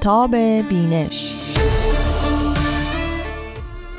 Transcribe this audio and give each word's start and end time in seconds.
آفتاب 0.00 0.36
بینش. 0.68 1.34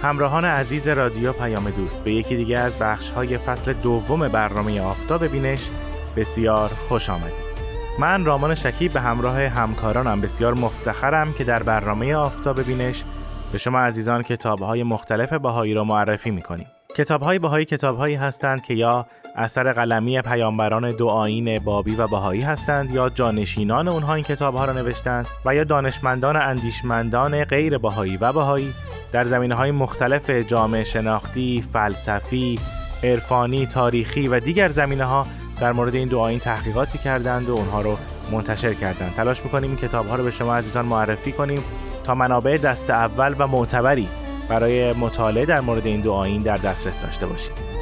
همراهان 0.02 0.46
عزیز 0.46 0.88
رادیو 0.88 1.34
پیام 1.34 1.70
دوست 1.70 2.04
به 2.04 2.12
یکی 2.12 2.36
دیگه 2.36 2.60
از 2.60 2.80
بخش 2.80 3.10
های 3.10 3.38
فصل 3.38 3.74
دوم 3.74 4.28
برنامه 4.28 4.82
آفتاب 4.82 5.28
بینش 5.28 5.70
بسیار 6.16 6.70
خوش 6.70 7.10
آمدید. 7.10 7.52
من 8.00 8.26
رامان 8.26 8.56
شکیب 8.56 8.94
به 8.94 9.02
همراه 9.02 9.42
همکارانم 9.42 10.22
بسیار 10.22 10.54
مفتخرم 10.54 11.34
که 11.34 11.44
در 11.44 11.64
برنامه 11.64 12.16
آفتاب 12.16 12.62
بینش 12.62 13.04
به 13.52 13.58
شما 13.58 13.80
عزیزان 13.80 14.24
کتاب 14.24 14.60
های 14.60 14.84
مختلف 14.84 15.34
بهایی 15.34 15.74
را 15.74 15.84
معرفی 15.84 16.32
می‌کنیم. 16.32 16.68
کتاب 16.96 17.22
های 17.22 17.40
بهایی 17.40 17.66
کتاب 17.66 17.98
هایی 17.98 18.16
هستند 18.16 18.64
که 18.64 18.74
یا 18.74 19.06
اثر 19.36 19.74
قلمی 19.74 20.22
پیامبران 20.22 20.92
دو 20.92 21.08
آین 21.08 21.60
بابی 21.60 21.96
و 21.96 22.08
بهایی 22.08 22.42
هستند 22.42 22.92
یا 22.92 23.10
جانشینان 23.10 23.88
اونها 23.88 24.14
این 24.14 24.24
کتاب 24.24 24.56
ها 24.56 24.66
را 24.66 24.74
نوشتند 24.74 25.28
و 25.46 25.56
یا 25.56 25.64
دانشمندان 25.64 26.36
اندیشمندان 26.36 27.44
غیر 27.44 27.78
بهایی 27.78 28.18
و 28.18 28.34
بهایی 28.34 28.74
در 29.12 29.24
زمینه 29.24 29.56
های 29.56 29.72
مختلف 29.72 30.30
جامعه 30.30 30.84
شناختی، 30.84 31.64
فلسفی، 31.74 32.60
عرفانی، 33.04 33.66
تاریخی 33.66 34.28
و 34.28 34.40
دیگر 34.40 34.70
زمینه 34.70 35.04
ها 35.04 35.28
در 35.60 35.72
مورد 35.72 35.96
این 35.96 36.08
دو 36.08 36.20
آین 36.20 36.40
تحقیقاتی 36.40 36.98
کردند 36.98 37.50
و 37.50 37.54
اونها 37.54 37.82
رو 37.82 37.98
منتشر 38.32 38.74
کردند. 38.74 39.14
تلاش 39.16 39.44
می‌کنیم 39.44 39.70
این 39.70 39.80
کتاب 39.80 40.08
ها 40.08 40.16
رو 40.16 40.24
به 40.24 40.32
شما 40.32 40.56
عزیزان 40.56 40.86
معرفی 40.86 41.32
کنیم 41.32 41.64
تا 42.04 42.16
منابع 42.16 42.58
دست 42.58 42.90
اول 42.90 43.36
و 43.40 43.48
معتبری 43.48 44.08
برای 44.50 44.94
مطالعه 44.94 45.46
در 45.46 45.62
مورد 45.62 45.86
این 45.86 46.02
دو 46.02 46.14
آین 46.14 46.42
در 46.42 46.56
دسترس 46.56 47.02
داشته 47.02 47.26
باشید. 47.26 47.81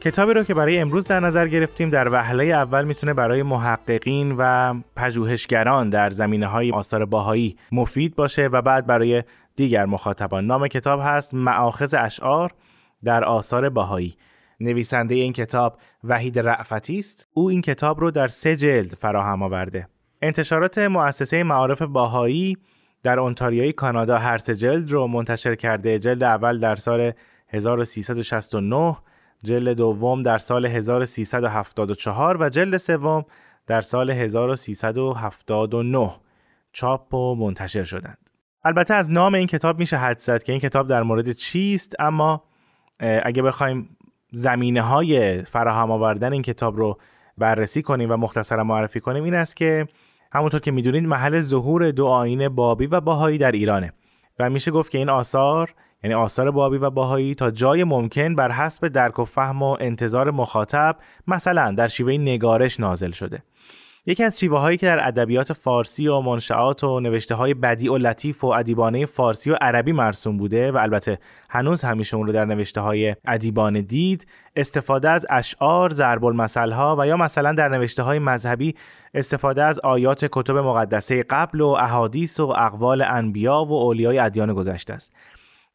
کتابی 0.00 0.34
رو 0.34 0.44
که 0.44 0.54
برای 0.54 0.78
امروز 0.78 1.06
در 1.06 1.20
نظر 1.20 1.48
گرفتیم 1.48 1.90
در 1.90 2.08
وهله 2.08 2.44
اول 2.44 2.84
می‌تونه 2.84 3.14
برای 3.14 3.42
محققین 3.42 4.34
و 4.38 4.74
پژوهشگران 4.96 5.90
در 5.90 6.10
زمینه 6.10 6.46
های 6.46 6.72
آثار 6.72 7.04
باهایی 7.04 7.56
مفید 7.72 8.16
باشه 8.16 8.46
و 8.46 8.62
بعد 8.62 8.86
برای 8.86 9.22
دیگر 9.56 9.86
مخاطبان. 9.86 10.46
نام 10.46 10.68
کتاب 10.68 11.00
هست 11.04 11.34
معاخذ 11.34 11.94
اشعار 11.94 12.50
در 13.04 13.24
آثار 13.24 13.68
باهایی. 13.68 14.14
نویسنده 14.60 15.14
این 15.14 15.32
کتاب 15.32 15.78
وحید 16.04 16.38
رعفتی 16.38 16.98
است. 16.98 17.28
او 17.34 17.50
این 17.50 17.62
کتاب 17.62 18.00
رو 18.00 18.10
در 18.10 18.28
سه 18.28 18.56
جلد 18.56 18.94
فراهم 18.94 19.42
آورده. 19.42 19.88
انتشارات 20.22 20.78
مؤسسه 20.78 21.42
معارف 21.42 21.82
باهایی 21.82 22.56
در 23.02 23.20
انتاریوی 23.20 23.72
کانادا 23.72 24.18
هر 24.18 24.38
سه 24.38 24.54
جلد 24.54 24.90
رو 24.90 25.06
منتشر 25.06 25.54
کرده. 25.54 25.98
جلد 25.98 26.22
اول 26.22 26.60
در 26.60 26.76
سال 26.76 27.12
1369 27.48 28.96
جلد 29.42 29.76
دوم 29.76 30.22
در 30.22 30.38
سال 30.38 30.66
1374 30.66 32.36
و 32.40 32.48
جلد 32.48 32.76
سوم 32.76 33.24
در 33.66 33.80
سال 33.80 34.10
1379 34.10 36.10
چاپ 36.72 37.14
و 37.14 37.34
منتشر 37.34 37.84
شدند. 37.84 38.18
البته 38.64 38.94
از 38.94 39.10
نام 39.10 39.34
این 39.34 39.46
کتاب 39.46 39.78
میشه 39.78 39.96
حد 39.96 40.18
زد 40.18 40.42
که 40.42 40.52
این 40.52 40.60
کتاب 40.60 40.88
در 40.88 41.02
مورد 41.02 41.32
چیست 41.32 41.94
اما 41.98 42.42
اگه 43.00 43.42
بخوایم 43.42 43.96
زمینه 44.32 44.82
های 44.82 45.42
فراهم 45.42 45.90
آوردن 45.90 46.32
این 46.32 46.42
کتاب 46.42 46.76
رو 46.76 46.98
بررسی 47.38 47.82
کنیم 47.82 48.10
و 48.10 48.16
مختصرا 48.16 48.64
معرفی 48.64 49.00
کنیم 49.00 49.24
این 49.24 49.34
است 49.34 49.56
که 49.56 49.88
همونطور 50.32 50.60
که 50.60 50.70
می‌دونید 50.70 51.04
محل 51.04 51.40
ظهور 51.40 51.90
دو 51.90 52.06
آین 52.06 52.48
بابی 52.48 52.86
و 52.86 53.00
باهایی 53.00 53.38
در 53.38 53.52
ایرانه 53.52 53.92
و 54.38 54.50
میشه 54.50 54.70
گفت 54.70 54.90
که 54.90 54.98
این 54.98 55.08
آثار 55.08 55.74
یعنی 56.04 56.14
آثار 56.14 56.50
بابی 56.50 56.76
و 56.76 56.90
باهایی 56.90 57.34
تا 57.34 57.50
جای 57.50 57.84
ممکن 57.84 58.34
بر 58.34 58.52
حسب 58.52 58.88
درک 58.88 59.18
و 59.18 59.24
فهم 59.24 59.62
و 59.62 59.76
انتظار 59.80 60.30
مخاطب 60.30 60.96
مثلا 61.26 61.72
در 61.72 61.88
شیوه 61.88 62.12
نگارش 62.12 62.80
نازل 62.80 63.10
شده. 63.10 63.42
یکی 64.06 64.24
از 64.24 64.40
شیوه 64.40 64.58
هایی 64.58 64.78
که 64.78 64.86
در 64.86 65.08
ادبیات 65.08 65.52
فارسی 65.52 66.08
و 66.08 66.20
منشعات 66.20 66.84
و 66.84 67.00
نوشته 67.00 67.34
های 67.34 67.54
بدیع 67.54 67.92
و 67.92 67.98
لطیف 67.98 68.44
و 68.44 68.46
ادیبانه 68.46 69.06
فارسی 69.06 69.50
و 69.50 69.54
عربی 69.54 69.92
مرسوم 69.92 70.36
بوده 70.36 70.72
و 70.72 70.76
البته 70.76 71.18
هنوز 71.50 71.84
همیشه 71.84 72.16
اون 72.16 72.26
رو 72.26 72.32
در 72.32 72.44
نوشته 72.44 72.80
های 72.80 73.16
ادیبانه 73.26 73.82
دید 73.82 74.26
استفاده 74.56 75.08
از 75.10 75.26
اشعار 75.30 75.90
ضرب 75.90 76.24
المثل 76.24 76.70
ها 76.72 76.96
و 76.98 77.06
یا 77.06 77.16
مثلا 77.16 77.52
در 77.52 77.68
نوشته 77.68 78.02
های 78.02 78.18
مذهبی 78.18 78.74
استفاده 79.14 79.62
از 79.62 79.80
آیات 79.80 80.28
کتب 80.32 80.56
مقدسه 80.56 81.22
قبل 81.22 81.60
و 81.60 81.66
احادیث 81.66 82.40
و 82.40 82.46
اقوال 82.46 83.02
انبیا 83.02 83.64
و 83.64 83.72
اولیای 83.72 84.18
ادیان 84.18 84.54
گذشته 84.54 84.94
است. 84.94 85.12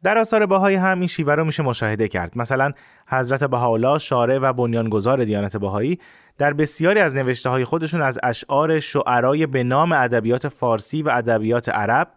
در 0.06 0.18
آثار 0.18 0.46
بهایی 0.46 0.76
هم 0.76 1.00
این 1.00 1.08
شیوه 1.08 1.34
رو 1.34 1.46
میشه 1.46 1.64
مشاهده 1.64 2.08
کرد. 2.08 2.38
مثلا 2.38 2.72
حضرت 3.08 3.44
بهاءالله 3.44 3.98
شارع 3.98 4.38
و 4.38 4.54
بنیانگذار 4.54 5.26
دیانت 5.26 5.58
بهایی 5.58 6.00
در 6.38 6.54
بسیاری 6.54 7.00
از 7.00 7.16
نوشته 7.16 7.50
های 7.50 7.66
خودشون 7.66 8.02
از 8.02 8.20
اشعار 8.24 8.80
شعرای 8.80 9.46
به 9.46 9.64
نام 9.64 9.92
ادبیات 9.92 10.48
فارسی 10.48 11.02
و 11.02 11.10
ادبیات 11.10 11.70
عرب 11.70 12.08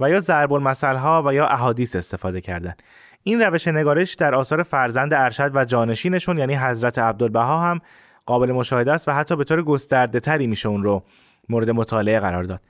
و 0.00 0.10
یا 0.10 0.20
ضرب 0.20 0.52
المثل 0.52 0.96
ها 0.96 1.22
و 1.26 1.34
یا 1.34 1.46
احادیث 1.46 1.96
استفاده 1.96 2.40
کردند 2.40 2.82
این 3.22 3.42
روش 3.42 3.68
نگارش 3.68 4.14
در 4.14 4.34
آثار 4.34 4.62
فرزند 4.62 5.14
ارشد 5.14 5.50
و 5.54 5.64
جانشینشون 5.64 6.38
یعنی 6.38 6.54
حضرت 6.54 6.98
عبدالبها 6.98 7.58
هم 7.58 7.80
قابل 8.26 8.52
مشاهده 8.52 8.92
است 8.92 9.08
و 9.08 9.12
حتی 9.12 9.36
به 9.36 9.44
طور 9.44 9.62
گسترده 9.62 10.20
تری 10.20 10.46
میشه 10.46 10.68
اون 10.68 10.82
رو 10.82 11.02
مورد 11.48 11.70
مطالعه 11.70 12.20
قرار 12.20 12.42
داد. 12.44 12.60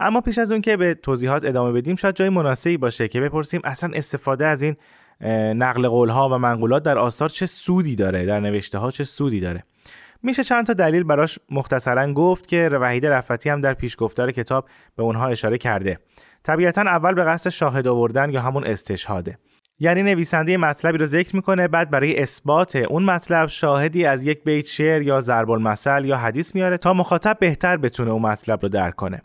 اما 0.00 0.20
پیش 0.20 0.38
از 0.38 0.52
اون 0.52 0.60
که 0.60 0.76
به 0.76 0.94
توضیحات 0.94 1.44
ادامه 1.44 1.72
بدیم 1.72 1.96
شاید 1.96 2.14
جای 2.14 2.28
مناسبی 2.28 2.76
باشه 2.76 3.08
که 3.08 3.20
بپرسیم 3.20 3.60
اصلا 3.64 3.90
استفاده 3.94 4.46
از 4.46 4.62
این 4.62 4.76
نقل 5.54 5.88
قول 5.88 6.08
ها 6.08 6.28
و 6.28 6.38
منقولات 6.38 6.82
در 6.82 6.98
آثار 6.98 7.28
چه 7.28 7.46
سودی 7.46 7.96
داره 7.96 8.26
در 8.26 8.40
نوشته 8.40 8.78
ها 8.78 8.90
چه 8.90 9.04
سودی 9.04 9.40
داره. 9.40 9.64
میشه 10.22 10.44
چند 10.44 10.66
تا 10.66 10.72
دلیل 10.72 11.02
براش 11.02 11.38
مختصرا 11.50 12.12
گفت 12.12 12.48
که 12.48 12.68
وحید 12.72 13.06
رفتی 13.06 13.50
هم 13.50 13.60
در 13.60 13.74
پیشگفتار 13.74 14.32
کتاب 14.32 14.68
به 14.96 15.02
اونها 15.02 15.26
اشاره 15.26 15.58
کرده. 15.58 15.98
طبیعتا 16.42 16.80
اول 16.80 17.14
به 17.14 17.24
قصد 17.24 17.50
شاهد 17.50 17.86
آوردن 17.86 18.30
یا 18.30 18.40
همون 18.40 18.64
استشهاده. 18.64 19.38
یعنی 19.78 20.02
نویسنده 20.02 20.56
مطلبی 20.56 20.98
رو 20.98 21.06
ذکر 21.06 21.36
می‌کنه 21.36 21.68
بعد 21.68 21.90
برای 21.90 22.22
اثبات 22.22 22.76
اون 22.76 23.04
مطلب 23.04 23.48
شاهدی 23.48 24.04
از 24.04 24.24
یک 24.24 24.44
بیت 24.44 24.66
شعر 24.66 25.02
یا 25.02 25.20
ضرب 25.20 25.50
المثل 25.50 26.04
یا 26.04 26.16
حدیث 26.16 26.54
میاره 26.54 26.76
تا 26.76 26.92
مخاطب 26.92 27.36
بهتر 27.40 27.76
بتونه 27.76 28.10
اون 28.10 28.22
مطلب 28.22 28.62
رو 28.62 28.68
درک 28.68 28.96
کنه. 28.96 29.22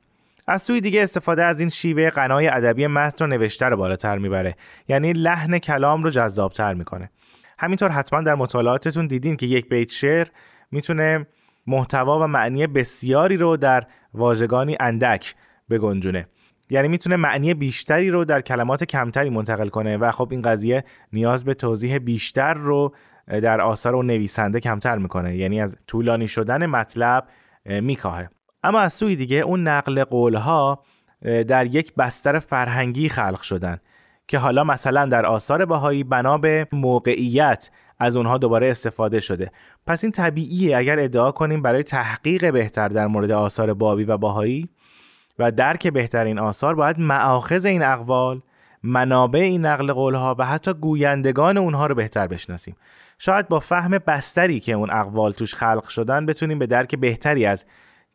از 0.50 0.62
سوی 0.62 0.82
دیگه 0.82 1.04
استفاده 1.04 1.44
از 1.44 1.60
این 1.60 1.70
شیوه 1.70 2.10
قنای 2.10 2.48
ادبی 2.48 2.88
متن 2.88 3.26
و 3.26 3.28
نوشته 3.28 3.66
رو 3.66 3.78
بالاتر 3.78 4.18
می‌بره. 4.18 4.56
یعنی 4.88 5.14
لحن 5.14 5.58
کلام 5.58 6.04
رو 6.04 6.10
جذابتر 6.10 6.74
می‌کنه. 6.74 7.10
همینطور 7.60 7.90
حتما 7.90 8.22
در 8.22 8.36
مطالعاتتون 8.36 9.08
دیدین 9.08 9.38
که 9.38 9.46
یک 9.46 9.70
بیت 9.70 9.92
شعر 9.92 10.28
می‌تونه 10.72 11.28
محتوا 11.68 12.20
و 12.20 12.28
معنی 12.28 12.68
بسیاری 12.68 13.38
رو 13.38 13.58
در 13.58 13.84
واژگانی 14.14 14.78
اندک 14.80 15.36
بگنجونه. 15.70 16.28
یعنی 16.70 16.88
می‌تونه 16.88 17.16
معنی 17.16 17.54
بیشتری 17.54 18.10
رو 18.10 18.26
در 18.26 18.42
کلمات 18.42 18.84
کمتری 18.84 19.30
منتقل 19.30 19.68
کنه 19.68 19.98
و 19.98 20.12
خب 20.12 20.28
این 20.32 20.42
قضیه 20.42 20.84
نیاز 21.14 21.46
به 21.46 21.54
توضیح 21.54 21.98
بیشتر 21.98 22.54
رو 22.54 22.96
در 23.28 23.62
آثار 23.62 23.96
و 23.96 24.04
نویسنده 24.04 24.60
کمتر 24.60 24.98
می‌کنه. 24.98 25.36
یعنی 25.36 25.62
از 25.62 25.78
طولانی 25.88 26.28
شدن 26.28 26.66
مطلب 26.66 27.28
میکاهه. 27.66 28.30
اما 28.64 28.80
از 28.80 28.94
سوی 28.94 29.16
دیگه 29.16 29.38
اون 29.38 29.68
نقل 29.68 30.04
قولها 30.04 30.84
در 31.22 31.76
یک 31.76 31.96
بستر 31.96 32.40
فرهنگی 32.40 33.10
خلق 33.10 33.42
شدن 33.42 33.78
که 34.28 34.38
حالا 34.38 34.64
مثلا 34.64 35.06
در 35.06 35.26
آثار 35.26 35.66
بهایی 35.66 36.04
بنا 36.04 36.38
به 36.38 36.68
موقعیت 36.72 37.70
از 38.00 38.16
اونها 38.16 38.38
دوباره 38.38 38.70
استفاده 38.70 39.20
شده. 39.20 39.52
پس 39.88 40.04
این 40.04 40.12
طبیعیه 40.12 40.78
اگر 40.78 41.00
ادعا 41.00 41.32
کنیم 41.32 41.62
برای 41.62 41.84
تحقیق 41.84 42.54
بهتر 42.54 42.88
در 42.88 43.08
مورد 43.08 43.32
آثار 43.32 43.74
بابی 43.74 44.04
و 44.04 44.18
باهایی 44.18 44.70
و 45.40 45.52
درک 45.52 45.88
بهترین 45.88 46.40
آثار 46.40 46.76
باید 46.76 47.00
معاخذ 47.00 47.66
این 47.66 47.84
اقوال 47.84 48.42
منابع 48.84 49.40
این 49.40 49.66
نقل 49.66 49.94
قولها 49.94 50.36
و 50.40 50.46
حتی 50.46 50.74
گویندگان 50.74 51.58
اونها 51.58 51.88
رو 51.88 51.96
بهتر 51.96 52.28
بشناسیم. 52.28 52.76
شاید 53.18 53.48
با 53.48 53.60
فهم 53.60 53.92
بستری 53.92 54.60
که 54.60 54.74
اون 54.74 54.90
اقوال 54.92 55.32
توش 55.32 55.56
خلق 55.56 55.88
شدن 55.88 56.26
بتونیم 56.26 56.60
به 56.60 56.68
درک 56.68 56.96
بهتری 56.96 57.46
از 57.46 57.66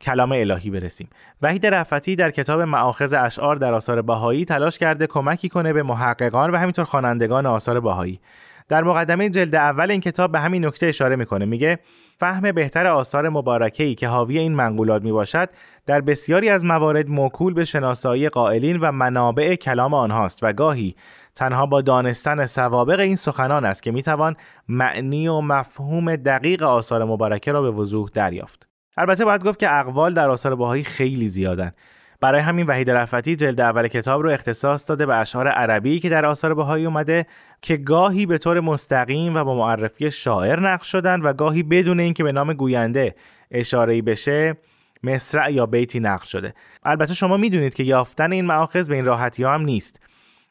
کلام 0.05 0.33
الهی 0.33 0.71
برسیم. 0.71 1.09
وحید 1.43 1.67
رفتی 1.67 2.17
در 2.17 2.31
کتاب 2.31 2.61
معاخذ 2.61 3.15
اشعار 3.15 3.57
در 3.57 3.75
آثار 3.75 4.03
بهایی 4.03 4.45
تلاش 4.45 4.79
کرده 4.79 5.07
کمکی 5.07 5.49
کنه 5.49 5.73
به 5.73 5.83
محققان 5.83 6.51
و 6.51 6.57
همینطور 6.57 6.85
خوانندگان 6.85 7.47
آثار 7.47 7.81
بهایی. 7.81 8.21
در 8.69 8.83
مقدمه 8.83 9.31
جلد 9.31 9.55
اول 9.55 9.91
این 9.91 10.01
کتاب 10.01 10.33
به 10.33 10.41
همین 10.41 10.65
نکته 10.65 10.87
اشاره 10.87 11.17
می‌کنه. 11.17 11.45
میگه 11.45 11.79
فهم 12.19 12.53
بهتر 12.53 12.87
آثار 12.87 13.29
مبارکه‌ای 13.29 13.95
که 13.95 14.09
حاوی 14.09 14.39
این 14.39 14.55
منقولات 14.55 15.03
می‌باشد 15.03 15.49
در 15.87 16.01
بسیاری 16.01 16.49
از 16.49 16.65
موارد 16.65 17.09
موکول 17.09 17.55
به 17.55 17.65
شناسایی 17.65 18.29
قائلین 18.29 18.77
و 18.77 18.93
منابع 18.93 19.55
کلام 19.55 19.95
آنهاست 19.95 20.43
و 20.43 20.53
گاهی 20.53 20.95
تنها 21.35 21.67
با 21.67 21.81
دانستن 21.81 22.47
سوابق 22.47 23.01
این 23.01 23.17
سخنان 23.17 23.65
است 23.65 23.83
که 23.83 23.93
می‌توان 23.93 24.37
معنی 24.69 25.29
و 25.29 25.41
مفهوم 25.41 26.17
دقیق 26.17 26.63
آثار 26.63 27.05
مبارکه 27.05 27.53
را 27.53 27.63
به 27.63 27.71
وضوح 27.71 28.09
دریافت. 28.15 28.74
البته 28.97 29.25
باید 29.25 29.45
گفت 29.45 29.59
که 29.59 29.79
اقوال 29.79 30.15
در 30.15 30.31
آثار 30.31 30.55
باهایی 30.55 30.83
خیلی 30.83 31.29
زیادن. 31.29 31.73
برای 32.21 32.41
همین 32.41 32.67
وحید 32.67 32.91
رفتی 32.91 33.37
جلد 33.37 33.61
اول 33.61 33.89
کتاب 33.89 34.23
رو 34.23 34.31
اختصاص 34.31 34.89
داده 34.89 35.07
به 35.07 35.15
اشعار 35.15 35.49
عربی 35.49 36.01
که 36.01 36.09
در 36.09 36.27
آثار 36.27 36.55
بهایی 36.55 36.87
اومده 36.87 37.27
که 37.63 37.77
گاهی 37.77 38.27
به 38.27 38.39
طور 38.39 38.61
مستقیم 38.61 39.37
و 39.37 39.45
با 39.45 39.55
معرفی 39.55 40.11
شاعر 40.11 40.61
نقش 40.61 40.93
شدن 40.93 41.21
و 41.21 41.33
گاهی 41.33 41.63
بدون 41.63 42.01
اینکه 42.01 42.25
به 42.25 42.33
نام 42.33 42.53
گوینده 42.53 43.15
اشاره‌ای 43.51 44.03
بشه 44.03 44.57
مصرع 45.03 45.53
یا 45.53 45.67
بیتی 45.67 46.01
نقش 46.01 46.33
شده. 46.33 46.55
البته 46.83 47.15
شما 47.15 47.37
می‌دونید 47.37 47.75
که 47.75 47.83
یافتن 47.83 48.33
این 48.33 48.45
معاخذ 48.45 48.89
به 48.89 48.95
این 48.95 49.05
راحتی 49.05 49.45
هم 49.45 49.63
نیست. 49.63 50.01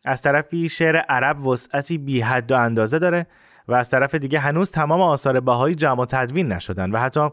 از 0.05 0.21
طرفی 0.21 0.69
شعر 0.69 0.97
عرب 0.97 1.47
وسعتی 1.47 1.97
بی 1.97 2.21
حد 2.21 2.51
و 2.51 2.55
اندازه 2.55 2.99
داره 2.99 3.27
و 3.67 3.73
از 3.73 3.89
طرف 3.89 4.15
دیگه 4.15 4.39
هنوز 4.39 4.71
تمام 4.71 5.01
آثار 5.01 5.39
بهایی 5.39 5.75
جمع 5.75 6.01
و 6.01 6.05
تدوین 6.05 6.51
نشدن 6.51 6.91
و 6.91 6.99
حتی 6.99 7.29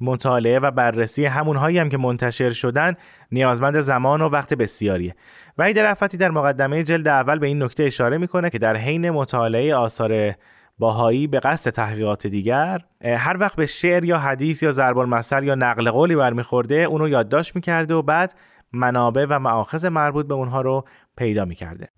مطالعه 0.00 0.58
و 0.58 0.70
بررسی 0.70 1.24
همونهایی 1.24 1.78
هم 1.78 1.88
که 1.88 1.98
منتشر 1.98 2.50
شدن 2.50 2.94
نیازمند 3.32 3.80
زمان 3.80 4.22
و 4.22 4.28
وقت 4.28 4.54
بسیاریه. 4.54 5.14
وحید 5.58 5.78
رفتی 5.78 6.16
در 6.16 6.30
مقدمه 6.30 6.82
جلد 6.82 7.08
اول 7.08 7.38
به 7.38 7.46
این 7.46 7.62
نکته 7.62 7.82
اشاره 7.82 8.18
می‌کنه 8.18 8.50
که 8.50 8.58
در 8.58 8.76
حین 8.76 9.10
مطالعه 9.10 9.74
آثار 9.74 10.34
باهایی 10.78 11.26
به 11.26 11.40
قصد 11.40 11.70
تحقیقات 11.70 12.26
دیگر 12.26 12.78
هر 13.04 13.36
وقت 13.40 13.56
به 13.56 13.66
شعر 13.66 14.04
یا 14.04 14.18
حدیث 14.18 14.62
یا 14.62 14.72
ضرب 14.72 14.98
المثل 14.98 15.44
یا 15.44 15.54
نقل 15.54 15.90
قولی 15.90 16.16
برمیخورده 16.16 16.74
اونو 16.74 17.08
یادداشت 17.08 17.56
می‌کرده 17.56 17.94
و 17.94 18.02
بعد 18.02 18.34
منابع 18.72 19.26
و 19.30 19.38
معاخذ 19.38 19.86
مربوط 19.86 20.26
به 20.26 20.34
اونها 20.34 20.60
رو 20.60 20.84
پیدا 21.16 21.44
می‌کرده. 21.44 21.88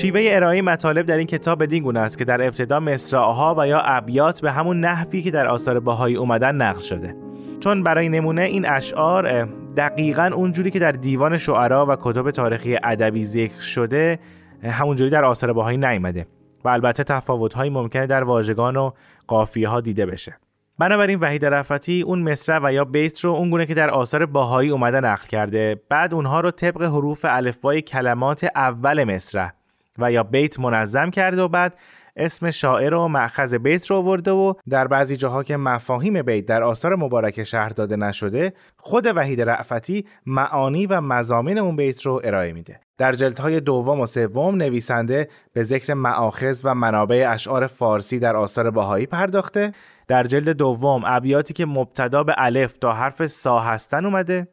شیوه 0.00 0.20
ارائه 0.24 0.62
مطالب 0.62 1.06
در 1.06 1.16
این 1.16 1.26
کتاب 1.26 1.62
بدین 1.62 1.82
گونه 1.82 2.00
است 2.00 2.18
که 2.18 2.24
در 2.24 2.42
ابتدا 2.42 2.80
مصرعها 2.80 3.54
و 3.58 3.68
یا 3.68 3.80
ابیات 3.80 4.40
به 4.40 4.52
همون 4.52 4.80
نحوی 4.80 5.22
که 5.22 5.30
در 5.30 5.46
آثار 5.46 5.80
باهایی 5.80 6.16
اومدن 6.16 6.54
نقل 6.54 6.80
شده. 6.80 7.16
چون 7.60 7.82
برای 7.82 8.08
نمونه 8.08 8.42
این 8.42 8.68
اشعار 8.68 9.48
دقیقا 9.76 10.30
اونجوری 10.34 10.70
که 10.70 10.78
در 10.78 10.92
دیوان 10.92 11.38
شعرا 11.38 11.86
و 11.86 11.96
کتب 12.00 12.30
تاریخی 12.30 12.78
ادبی 12.84 13.24
ذکر 13.24 13.60
شده 13.60 14.18
همونجوری 14.62 15.10
در 15.10 15.24
آثار 15.24 15.52
باهایی 15.52 15.78
نیامده 15.78 16.26
و 16.64 16.68
البته 16.68 17.04
تفاوت‌هایی 17.04 17.70
ممکنه 17.70 18.06
در 18.06 18.24
واژگان 18.24 18.76
و 18.76 18.90
قافیه 19.26 19.68
ها 19.68 19.80
دیده 19.80 20.06
بشه. 20.06 20.36
بنابراین 20.78 21.18
وحید 21.18 21.44
رفتی 21.44 22.02
اون 22.02 22.22
مصرع 22.22 22.60
و 22.62 22.72
یا 22.72 22.84
بیت 22.84 23.20
رو 23.20 23.30
اونگونه 23.30 23.66
که 23.66 23.74
در 23.74 23.90
آثار 23.90 24.26
باهایی 24.26 24.70
اومده 24.70 25.00
نقل 25.00 25.26
کرده 25.26 25.80
بعد 25.88 26.14
اونها 26.14 26.40
رو 26.40 26.50
طبق 26.50 26.82
حروف 26.82 27.24
الفبای 27.28 27.82
کلمات 27.82 28.46
اول 28.54 29.04
مصرع 29.04 29.59
و 30.00 30.12
یا 30.12 30.22
بیت 30.22 30.60
منظم 30.60 31.10
کرده 31.10 31.42
و 31.42 31.48
بعد 31.48 31.74
اسم 32.16 32.50
شاعر 32.50 32.94
و 32.94 33.08
معخذ 33.08 33.54
بیت 33.54 33.90
رو 33.90 33.96
آورده 33.96 34.30
و 34.30 34.54
در 34.68 34.86
بعضی 34.86 35.16
جاها 35.16 35.42
که 35.42 35.56
مفاهیم 35.56 36.22
بیت 36.22 36.46
در 36.46 36.62
آثار 36.62 36.96
مبارک 36.96 37.44
شهر 37.44 37.68
داده 37.68 37.96
نشده 37.96 38.52
خود 38.76 39.06
وحید 39.16 39.40
رعفتی 39.40 40.06
معانی 40.26 40.86
و 40.86 41.00
مزامین 41.00 41.58
اون 41.58 41.76
بیت 41.76 42.02
رو 42.02 42.20
ارائه 42.24 42.52
میده. 42.52 42.80
در 42.98 43.12
جلدهای 43.12 43.60
دوم 43.60 44.00
و 44.00 44.06
سوم 44.06 44.54
نویسنده 44.54 45.28
به 45.52 45.62
ذکر 45.62 45.94
معاخذ 45.94 46.60
و 46.64 46.74
منابع 46.74 47.26
اشعار 47.30 47.66
فارسی 47.66 48.18
در 48.18 48.36
آثار 48.36 48.70
باهایی 48.70 49.06
پرداخته. 49.06 49.72
در 50.08 50.22
جلد 50.22 50.48
دوم 50.48 51.02
ابیاتی 51.06 51.54
که 51.54 51.66
مبتدا 51.66 52.24
به 52.24 52.34
الف 52.36 52.76
تا 52.76 52.92
حرف 52.92 53.26
سا 53.26 53.58
هستن 53.58 54.04
اومده 54.04 54.48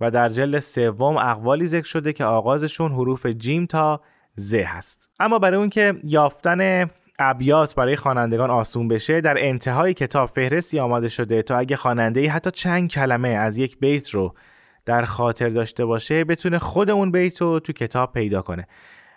و 0.00 0.10
در 0.10 0.28
جلد 0.28 0.58
سوم 0.58 1.16
اقوالی 1.16 1.66
ذکر 1.66 1.86
شده 1.86 2.12
که 2.12 2.24
آغازشون 2.24 2.92
حروف 2.92 3.26
جیم 3.26 3.66
تا 3.66 4.00
ز 4.38 4.54
هست. 4.54 5.10
اما 5.20 5.38
برای 5.38 5.58
اون 5.58 5.68
که 5.68 5.94
یافتن 6.04 6.90
ابیات 7.18 7.74
برای 7.74 7.96
خوانندگان 7.96 8.50
آسون 8.50 8.88
بشه 8.88 9.20
در 9.20 9.36
انتهای 9.38 9.94
کتاب 9.94 10.28
فهرستی 10.28 10.78
آماده 10.78 11.08
شده 11.08 11.42
تا 11.42 11.58
اگه 11.58 11.76
خواننده 11.76 12.30
حتی 12.30 12.50
چند 12.50 12.90
کلمه 12.90 13.28
از 13.28 13.58
یک 13.58 13.78
بیت 13.78 14.10
رو 14.10 14.34
در 14.84 15.04
خاطر 15.04 15.48
داشته 15.48 15.84
باشه 15.84 16.24
بتونه 16.24 16.58
خود 16.58 16.90
اون 16.90 17.12
بیت 17.12 17.40
رو 17.40 17.60
تو 17.60 17.72
کتاب 17.72 18.12
پیدا 18.12 18.42
کنه. 18.42 18.66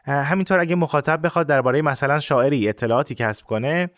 همینطور 0.06 0.60
اگه 0.60 0.76
مخاطب 0.76 1.26
بخواد 1.26 1.48
درباره 1.48 1.82
مثلا 1.82 2.20
شاعری 2.20 2.70
اطلاعاتی 2.70 3.16
کسب 3.16 3.46
کنه 3.46 3.90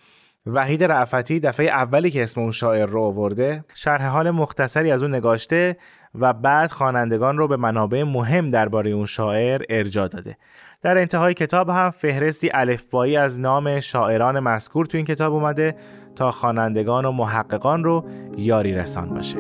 وحید 0.45 0.83
رعفتی 0.83 1.39
دفعه 1.39 1.65
اولی 1.65 2.11
که 2.11 2.23
اسم 2.23 2.41
اون 2.41 2.51
شاعر 2.51 2.85
رو 2.85 3.01
آورده 3.01 3.65
شرح 3.73 4.07
حال 4.07 4.31
مختصری 4.31 4.91
از 4.91 5.03
اون 5.03 5.15
نگاشته 5.15 5.77
و 6.15 6.33
بعد 6.33 6.71
خوانندگان 6.71 7.37
رو 7.37 7.47
به 7.47 7.57
منابع 7.57 8.03
مهم 8.03 8.49
درباره 8.49 8.91
اون 8.91 9.05
شاعر 9.05 9.61
ارجا 9.69 10.07
داده. 10.07 10.37
در 10.83 10.97
انتهای 10.97 11.33
کتاب 11.33 11.69
هم 11.69 11.89
فهرستی 11.89 12.49
الفبایی 12.53 13.17
از 13.17 13.39
نام 13.39 13.79
شاعران 13.79 14.39
مذکور 14.39 14.85
تو 14.85 14.97
این 14.97 15.05
کتاب 15.05 15.33
اومده 15.33 15.75
تا 16.15 16.31
خوانندگان 16.31 17.05
و 17.05 17.11
محققان 17.11 17.83
رو 17.83 18.05
یاری 18.37 18.73
رسان 18.73 19.09
باشه. 19.09 19.37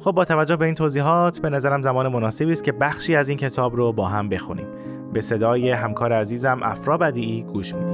خب 0.00 0.12
با 0.12 0.24
توجه 0.24 0.56
به 0.56 0.64
این 0.64 0.74
توضیحات 0.74 1.38
به 1.38 1.50
نظرم 1.50 1.82
زمان 1.82 2.08
مناسبی 2.08 2.52
است 2.52 2.64
که 2.64 2.72
بخشی 2.72 3.16
از 3.16 3.28
این 3.28 3.38
کتاب 3.38 3.76
رو 3.76 3.92
با 3.92 4.08
هم 4.08 4.28
بخونیم. 4.28 4.66
به 5.12 5.20
صدای 5.20 5.70
همکار 5.70 6.12
عزیزم 6.12 6.60
افرا 6.62 6.96
بدیعی 6.96 7.42
گوش 7.42 7.74
میدیم. 7.74 7.93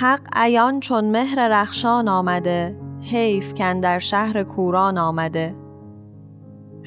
حق 0.00 0.20
عیان 0.32 0.80
چون 0.80 1.04
مهر 1.04 1.48
رخشان 1.48 2.08
آمده 2.08 2.76
حیف 3.02 3.54
کن 3.54 3.80
در 3.80 3.98
شهر 3.98 4.42
کوران 4.42 4.98
آمده. 4.98 5.54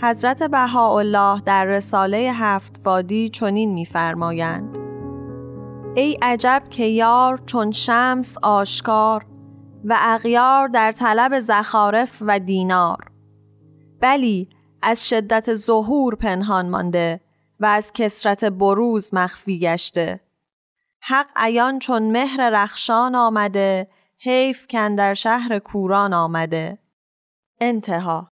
حضرت 0.01 0.43
بهاءالله 0.43 1.41
در 1.41 1.65
رساله 1.65 2.31
هفت 2.33 2.81
وادی 2.85 3.29
چنین 3.29 3.73
می‌فرمایند. 3.73 4.77
ای 5.95 6.17
عجب 6.21 6.63
که 6.69 6.85
یار 6.85 7.41
چون 7.45 7.71
شمس 7.71 8.37
آشکار 8.41 9.25
و 9.85 9.97
اغیار 9.99 10.67
در 10.67 10.91
طلب 10.91 11.39
زخارف 11.39 12.17
و 12.21 12.39
دینار. 12.39 13.11
بلی 14.01 14.49
از 14.81 15.09
شدت 15.09 15.55
ظهور 15.55 16.15
پنهان 16.15 16.69
مانده 16.69 17.19
و 17.59 17.65
از 17.65 17.91
کسرت 17.93 18.45
بروز 18.45 19.13
مخفی 19.13 19.59
گشته. 19.59 20.19
حق 21.05 21.27
عیان 21.35 21.79
چون 21.79 22.11
مهر 22.11 22.49
رخشان 22.49 23.15
آمده 23.15 23.87
حیف 24.17 24.67
کن 24.69 24.95
در 24.95 25.13
شهر 25.13 25.59
کوران 25.59 26.13
آمده. 26.13 26.77
انتها. 27.61 28.31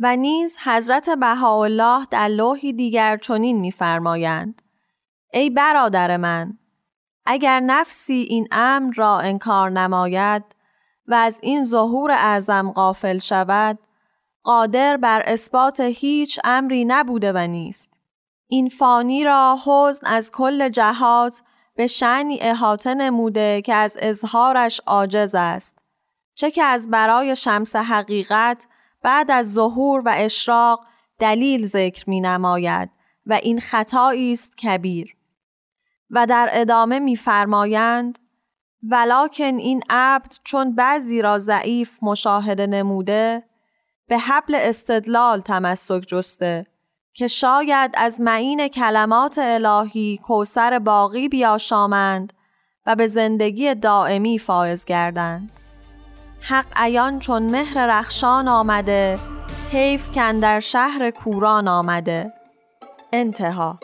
و 0.00 0.16
نیز 0.16 0.56
حضرت 0.64 1.10
بهاءالله 1.10 2.06
در 2.10 2.28
لوحی 2.28 2.72
دیگر 2.72 3.16
چنین 3.16 3.60
می‌فرمایند 3.60 4.62
ای 5.32 5.50
برادر 5.50 6.16
من 6.16 6.58
اگر 7.26 7.60
نفسی 7.60 8.26
این 8.30 8.48
امر 8.50 8.94
را 8.94 9.18
انکار 9.18 9.70
نماید 9.70 10.44
و 11.06 11.14
از 11.14 11.38
این 11.42 11.64
ظهور 11.64 12.10
اعظم 12.10 12.72
غافل 12.72 13.18
شود 13.18 13.78
قادر 14.42 14.96
بر 14.96 15.22
اثبات 15.26 15.80
هیچ 15.80 16.40
امری 16.44 16.84
نبوده 16.84 17.32
و 17.32 17.38
نیست. 17.38 18.00
این 18.46 18.68
فانی 18.68 19.24
را 19.24 19.58
حزن 19.64 20.06
از 20.06 20.32
کل 20.32 20.68
جهات 20.68 21.42
به 21.78 21.86
شعنی 21.86 22.38
احاطه 22.40 22.94
نموده 22.94 23.62
که 23.62 23.74
از 23.74 23.96
اظهارش 24.00 24.80
عاجز 24.86 25.34
است. 25.34 25.78
چه 26.34 26.50
که 26.50 26.62
از 26.64 26.90
برای 26.90 27.36
شمس 27.36 27.76
حقیقت 27.76 28.66
بعد 29.02 29.30
از 29.30 29.52
ظهور 29.52 30.02
و 30.04 30.12
اشراق 30.16 30.86
دلیل 31.18 31.66
ذکر 31.66 32.10
می 32.10 32.20
نماید 32.20 32.90
و 33.26 33.32
این 33.32 33.60
خطایی 33.60 34.32
است 34.32 34.58
کبیر. 34.58 35.16
و 36.10 36.26
در 36.26 36.48
ادامه 36.52 36.98
میفرمایند 36.98 38.18
ولکن 38.82 39.44
این 39.58 39.82
عبد 39.90 40.32
چون 40.44 40.74
بعضی 40.74 41.22
را 41.22 41.38
ضعیف 41.38 41.98
مشاهده 42.02 42.66
نموده 42.66 43.44
به 44.08 44.18
حبل 44.18 44.54
استدلال 44.54 45.40
تمسک 45.40 46.00
جسته. 46.00 46.66
که 47.14 47.26
شاید 47.26 47.94
از 47.96 48.20
معین 48.20 48.68
کلمات 48.68 49.38
الهی 49.38 50.20
کوسر 50.22 50.78
باقی 50.78 51.28
بیاشامند 51.28 52.32
و 52.86 52.94
به 52.96 53.06
زندگی 53.06 53.74
دائمی 53.74 54.38
فائز 54.38 54.84
گردند. 54.84 55.52
حق 56.40 56.66
عیان 56.76 57.18
چون 57.18 57.42
مهر 57.42 57.86
رخشان 57.86 58.48
آمده 58.48 59.18
حیف 59.72 60.10
کن 60.10 60.38
در 60.40 60.60
شهر 60.60 61.10
کوران 61.10 61.68
آمده. 61.68 62.32
انتها. 63.12 63.78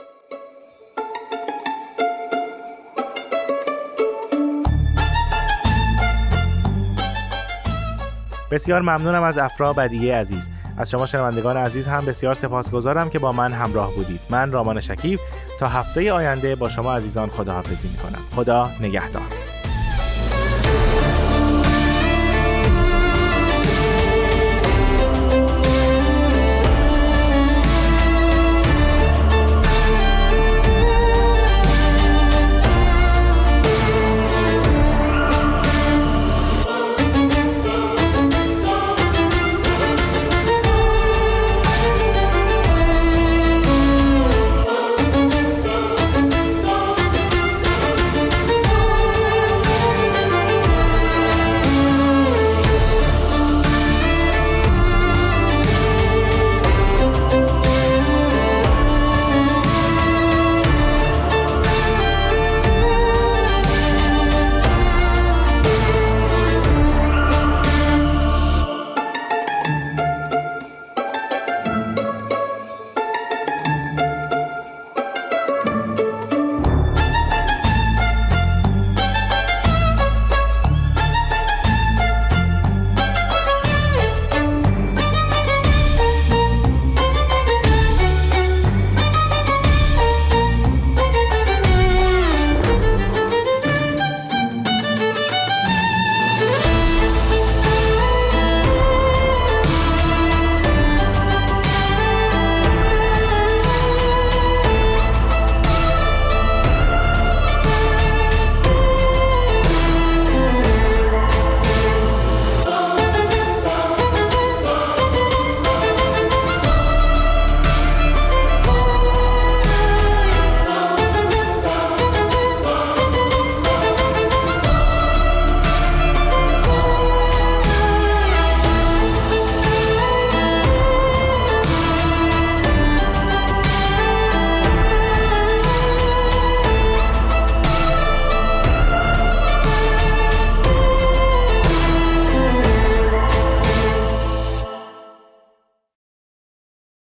بسیار 8.50 8.80
ممنونم 8.80 9.22
از 9.22 9.38
افرا 9.38 9.72
بدیه 9.72 10.16
عزیز. 10.16 10.53
از 10.78 10.90
شما 10.90 11.06
شنوندگان 11.06 11.56
عزیز 11.56 11.86
هم 11.86 12.04
بسیار 12.04 12.34
سپاسگزارم 12.34 13.10
که 13.10 13.18
با 13.18 13.32
من 13.32 13.52
همراه 13.52 13.94
بودید. 13.94 14.20
من 14.30 14.52
رامان 14.52 14.80
شکیب. 14.80 15.20
تا 15.60 15.68
هفته 15.68 16.12
آینده 16.12 16.54
با 16.54 16.68
شما 16.68 16.94
عزیزان 16.94 17.28
خداحافظی 17.28 17.88
می‌کنم. 17.88 18.22
خدا 18.36 18.70
نگهدار. 18.80 19.43